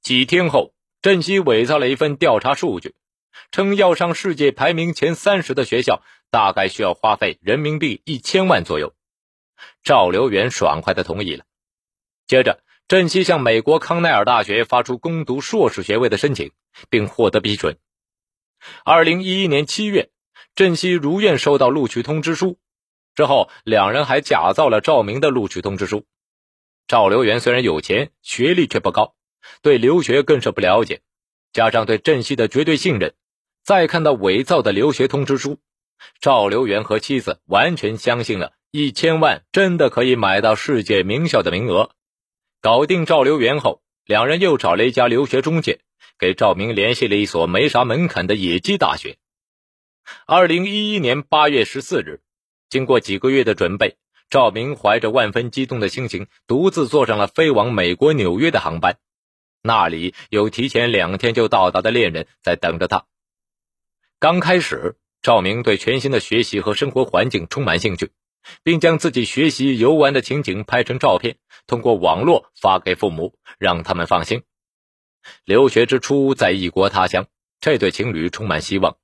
[0.00, 2.94] 几天后，郑西伪造了一份调查数据，
[3.50, 8.94] 称要上世界排名前三十的学校，大概需要花费人民币一千万左右。
[9.82, 11.44] 赵留元爽快的同意了。
[12.26, 16.52] 接着，郑西向美国康奈尔大学发出攻读硕士学位的申请，
[16.88, 17.76] 并获得批准。
[18.84, 20.10] 二零一一年七月，
[20.54, 22.58] 郑西如愿收到录取通知书。
[23.14, 26.06] 之后，两人还假造了赵明的录取通知书。
[26.86, 29.14] 赵留元虽然有钱，学历却不高，
[29.62, 31.00] 对留学更是不了解，
[31.52, 33.14] 加上对镇西的绝对信任，
[33.64, 35.58] 再看到伪造的留学通知书，
[36.20, 41.90] 赵留元和妻子完全相信了一千万真的可以买到世界名校的名额。
[42.60, 45.80] 搞定赵留元后，两人又找了一家留学中介。
[46.20, 49.18] 给赵明联系了一所没啥门槛的野鸡大学。
[50.26, 52.22] 二零一一年八月十四日，
[52.68, 58.98] 经过几个月的准备，赵明怀着万分激动的心情，独自坐上了飞往美国纽约的航班。
[59.62, 63.06] 那里有提前两天就到达的恋人在等着他。
[64.18, 68.10] 刚开始，赵明对全新的学习和生活环境充满兴趣，
[68.62, 74.42] 并将自己学习游玩的情景拍成照片，通过网络发给父母，让他们放心。
[75.44, 77.26] 留学之初，在异国他乡，
[77.60, 78.96] 这对情侣充满希望。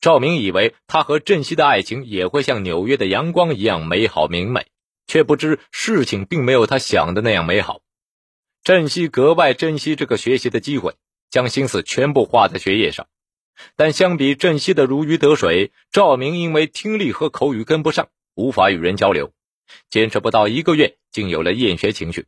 [0.00, 4.66] 赵明以为他和郑西的爱情也会像纽约的阳光一样美好明媚，
[5.06, 7.80] 却不知事情并没有他想的那样美好。
[8.66, 10.96] 郑西格外珍惜这个学习的机会，
[11.30, 13.06] 将心思全部花在学业上。
[13.76, 19.32] 但相比郑西的如鱼得水，赵明因为听力和口语跟不上，无法与人交流，
[19.88, 22.26] 坚持不到一个月，竟有了厌学情绪。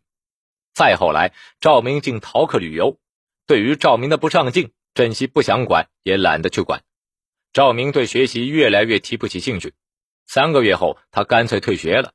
[0.74, 3.00] 再后来，赵明竟逃课旅游。
[3.48, 6.84] 对于赵明的不上进，郑西不想管，也懒得去管。
[7.52, 9.72] 赵明对学习越来越提不起兴趣。
[10.28, 12.12] 三个月后，他干脆退学了。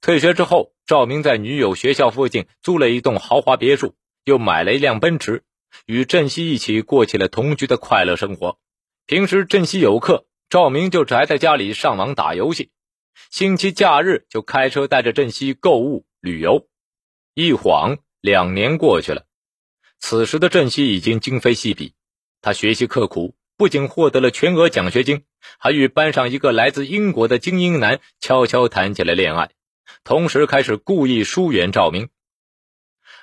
[0.00, 5.42] 退学之后，赵明在女友学校附近租了一栋豪华别墅，又买了一辆奔驰，
[5.86, 8.58] 与郑熙一起过起了同居的快乐生活。
[9.06, 12.70] 平时郑熙有课，赵明就宅在家里上网打游戏；
[13.30, 16.68] 星期假日就开车带着郑熙购物旅游。
[17.34, 19.24] 一晃两年过去了。
[19.98, 21.94] 此时的郑熙已经今非昔比，
[22.40, 25.24] 他学习刻苦，不仅获得了全额奖学金，
[25.58, 29.50] 还与班上一个来自英国的精英男悄悄谈起了恋爱，
[30.04, 32.08] 同时开始故意疏远赵明。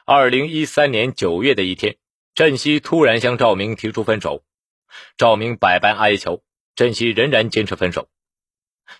[0.05, 1.97] 二零一三年九月的一天，
[2.33, 4.43] 郑熙突然向赵明提出分手，
[5.17, 6.43] 赵明百般哀求，
[6.75, 8.07] 郑熙仍然坚持分手。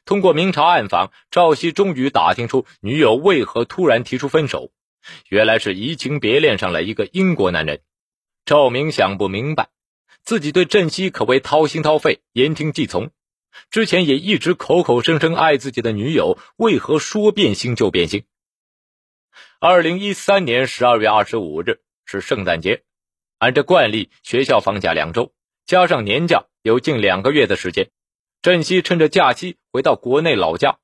[0.04, 4.72] 通过明察暗访，赵熙终于打听出女友为何突然提出分手。
[5.30, 7.82] 原来是移情别恋上了一个英国男人，
[8.46, 9.70] 赵明想不明白，
[10.24, 13.12] 自己对郑熙可谓掏心掏肺、言听计从，
[13.70, 18.26] 之前也一直口口声声爱自己的女友，为何说变心就变心？
[19.60, 22.84] 二零一三年十二月二十五日是圣诞节，
[23.38, 25.34] 按照惯例，学校放假两周，
[25.66, 27.90] 加上年假，有近两个月的时间，
[28.42, 30.78] 郑希趁着假期回到国内老家。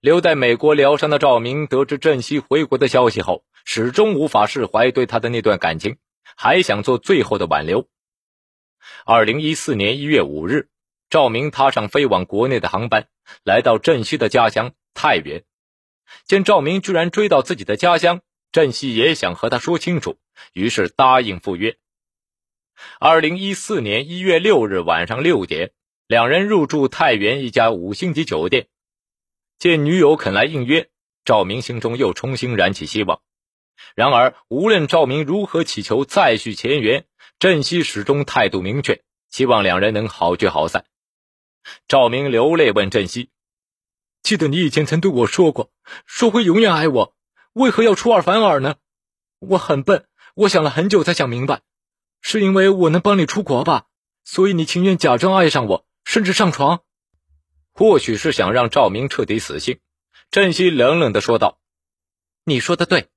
[0.00, 5.96] 留在美国疗伤的赵明得知郑希回国的消息后，始终无法释怀对他的那段感情，
[6.36, 7.88] 还想做最后的挽留。
[9.06, 10.68] 二零一四年一月五日，
[11.10, 13.06] 赵明踏上飞往国内的航班，
[13.44, 15.44] 来到郑西的家乡太原。
[16.26, 18.20] 见赵明居然追到自己的家乡，
[18.52, 20.18] 郑西也想和他说清楚，
[20.52, 21.76] 于是答应赴约。
[22.98, 25.70] 二零一四年一月六日晚上六点，
[26.06, 28.66] 两人入住太原一家五星级酒店。
[29.58, 30.88] 见女友肯来应约，
[31.24, 33.20] 赵明心中又重新燃起希望。
[33.94, 37.04] 然而，无论赵明如何祈求再续前缘，
[37.38, 40.84] 郑西始终态度明确，希望两人能好聚好散。
[41.88, 43.30] 赵明流泪问郑熙
[44.22, 45.70] ：“记得你以前曾对我说过，
[46.06, 47.14] 说会永远爱我，
[47.52, 48.76] 为何要出尔反尔呢？
[49.38, 51.62] 我很笨，我想了很久才想明白，
[52.20, 53.86] 是因为我能帮你出国吧，
[54.24, 56.82] 所以你情愿假装爱上我，甚至上床。”
[57.76, 59.80] 或许是想让赵明彻底死心，
[60.30, 61.58] 振西冷冷的说道
[62.44, 63.08] ：“你说的对，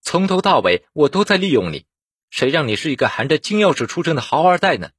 [0.00, 1.84] 从头到尾我都在利用你，
[2.30, 4.90] 谁让你是一个含着金钥匙出生的豪二代呢？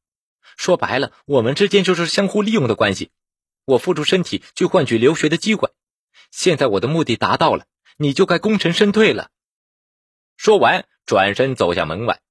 [0.57, 3.12] 说白了，我们之间就是相互利用的关系。
[3.66, 5.72] 我付出身体去换取留学的机会，
[6.31, 7.66] 现在我的目的达到了，
[7.98, 9.31] 你就该功成身退了。”
[10.38, 12.22] 说完，转身走向门外。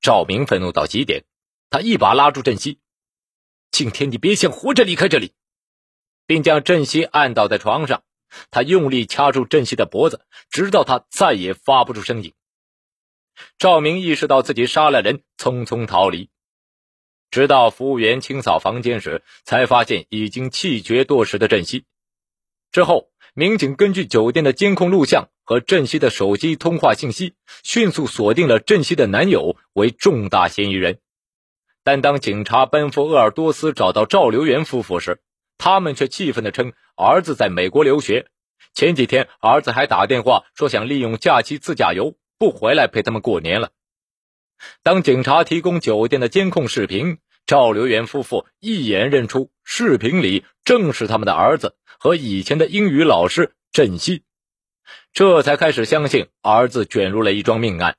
[0.00, 1.24] 赵明愤怒到极点，
[1.68, 2.78] 他一把拉住郑西
[3.70, 5.34] ：“今天你别想活着离开这里！”
[6.26, 8.02] 并将郑西按倒在床上，
[8.50, 12.32] 他用力掐住郑西的脖子，直到他再也发不出声音。
[13.58, 16.30] 赵明意识到自己杀了人，匆匆逃离。
[17.36, 21.84] 直到服务员清扫房间时，才发现已经气绝多时的郑西。
[22.72, 30.98] 之后，民警根据酒店的监控录像和郑西的手机通话信息，迅速锁定了郑西的男友为重大嫌疑人。
[31.84, 35.20] 但当警察奔赴鄂尔多斯找到赵留元夫妇时，
[35.58, 38.28] 他们却气愤地称儿子在美国留学，
[38.72, 43.72] 前几天儿子还打电话说想利用假期自驾游，不回来陪他们过年了。
[44.82, 54.24] 当警察提供酒店的监控视频，赵留元夫妇一眼认出视频里正是他们的儿子和以前的英语老师郑熙，
[55.12, 57.96] 这才开始相信儿子卷入了一桩命案。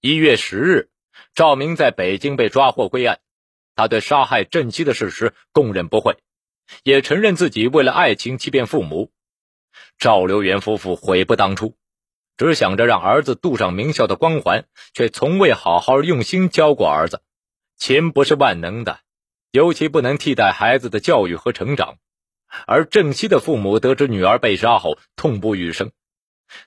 [0.00, 0.90] 一月十日，
[1.32, 3.20] 赵明在北京被抓获归案。
[3.76, 6.16] 他对杀害郑熙的事实供认不讳，
[6.82, 9.12] 也承认自己为了爱情欺骗父母。
[9.96, 11.76] 赵留元夫妇悔不当初，
[12.36, 17.22] 只想着让儿子镀上名校的光环，却从未好好用心教过儿子。
[17.78, 19.00] 钱不是万能的，
[19.50, 21.98] 尤其不能替代孩子的教育和成长。
[22.66, 25.92] 而郑熙的父母得知女儿被杀后，痛不欲生。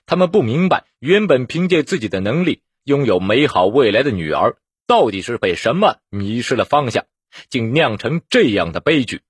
[0.06, 4.56] 他们不明白，原本凭借自己的能力拥有美好未来的女儿。
[4.86, 7.06] 到底是被什么迷失了方向，
[7.48, 9.22] 竟酿成这样的悲剧？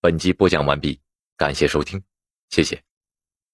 [0.00, 1.00] 本集播讲完毕，
[1.36, 2.02] 感谢收听，
[2.48, 2.82] 谢谢。